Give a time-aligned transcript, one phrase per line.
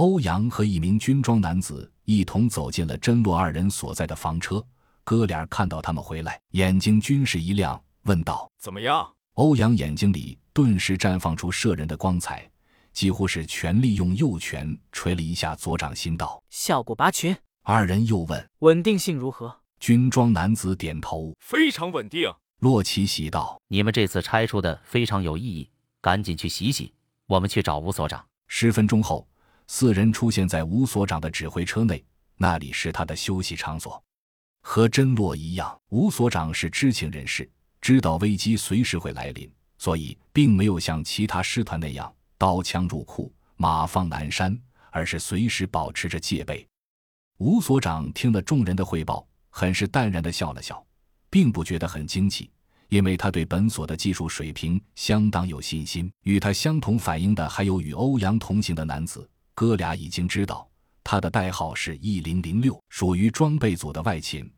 [0.00, 4.64] 欧阳和一名军装男子一同走进了真洛二人所在的房车。
[5.04, 12.50] 哥俩看到他们回来，眼睛均是一亮，问道：“怎么样？”欧阳眼睛里顿时绽放出摄人的光彩，
[12.94, 25.68] 几乎是全力用右拳捶了一下左掌心，道：“效果拔群。”二人又问：“稳定性如何？”军装男子点头：“非常稳定。”洛奇喜道：“你们这次拆除的非常有意义，
[26.00, 26.94] 赶紧去洗洗。
[27.26, 29.28] 我们去找吴所长。”十分钟后，
[29.72, 32.04] 四人出现在吴所长的指挥车内，
[32.36, 34.02] 那里是他的休息场所。
[34.62, 37.48] 和真洛一样，吴所长是知情人士，
[37.80, 39.48] 知道危机随时会来临，
[39.78, 44.58] 所以并没有像其他师团那样刀枪入库、马放南山，
[44.90, 46.66] 而是随时保持着戒备。
[47.38, 50.84] 吴所长听了众人的汇报，很是淡然的笑了笑，
[51.30, 52.50] 并不觉得很惊奇，
[52.88, 56.12] 因为他对本所的技术水平相当有信心。
[56.24, 60.66] 与他相同反应的还有与欧阳同行的男子，哥俩已经知道。
[61.04, 64.50] 他的代号是一零零六，属于装备组的外勤。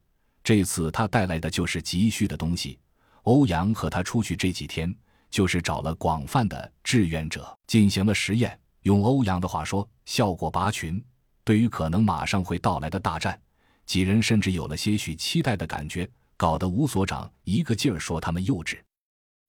[0.44, 2.78] 这次他带来的就是急需的东西。
[3.24, 4.94] 欧阳和他出去这几天，
[5.28, 8.56] 就是找了广泛的志愿者进行了实验。
[8.82, 11.04] 用欧阳的话说，效果拔群。
[11.42, 13.36] 对于可能马上会到来的大战，
[13.84, 18.78] 几人甚至有了些许期待的感觉，搞得吴所长一个劲儿说他们幼稚。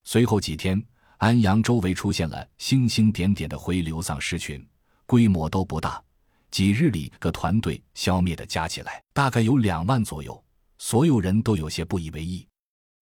[0.04, 0.84] 随后几天，
[1.18, 4.68] 安阳周围出现了星星点点的灰流丧尸群，
[5.06, 6.02] 规模都不大。
[6.52, 10.44] 几日里，各团队消灭的加起来大概有两万左右，
[10.78, 12.48] 所有人都有些不以为意。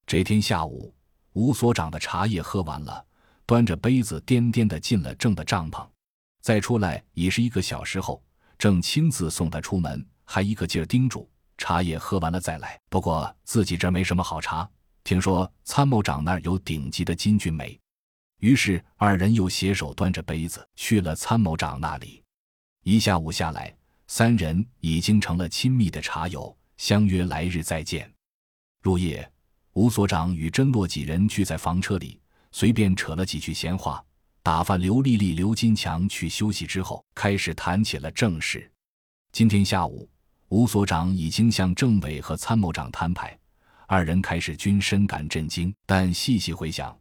[0.06, 0.94] 这天下午，
[1.34, 3.06] 吴所长的茶叶喝完了，
[3.46, 5.86] 端着杯子颠颠的进了郑的帐篷，
[6.42, 8.24] 再出来已是一个小时后，
[8.58, 12.80] 郑亲自送他出门，还一个劲儿叮嘱茶叶喝完了再来。
[12.90, 14.70] 不过自己这没什么好茶，
[15.04, 17.78] 听说参谋长那儿有顶级的金骏眉，
[18.42, 22.24] 于是二人又携手端着杯子去了参谋长那里。
[22.84, 23.74] 一下午下来，
[24.08, 28.12] 三人已经成了亲密的茶友，相约来日再见。
[28.82, 29.32] 入夜，
[29.74, 32.20] 吴所长与真洛几人聚在房车里，
[32.52, 34.04] 随便扯了几句闲话，
[34.42, 38.70] 打发刘丽丽、刘金强去休息之后，开始谈起了正事。
[39.32, 40.10] 今天下午，
[40.50, 43.38] 吴所长已经向政委和参谋长摊牌，
[43.86, 45.72] 二人开始均深感震惊。
[45.86, 46.98] 但细细回想，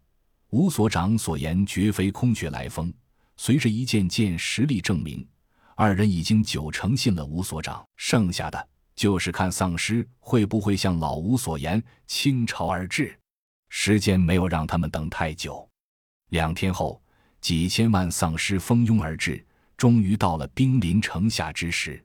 [0.50, 2.92] 吴所长所言绝非空穴来风，
[3.36, 5.26] 随着一件件实例证明。
[5.76, 13.16] 二人已经九成信了吴所长，剩下的就是看丧尸会不会像老吴所言倾巢而至。
[13.68, 15.66] 时间没有让他们等太久，
[16.30, 17.00] 两天后，
[17.40, 19.44] 几千万丧尸蜂拥而至，
[19.76, 22.04] 终于到了兵临城下之时。